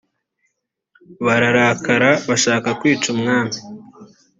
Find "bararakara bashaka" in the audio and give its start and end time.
1.25-2.69